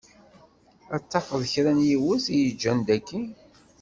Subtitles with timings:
[0.95, 3.21] Ad tafeḍ d kra n yiwet i t-yeǧǧan daki.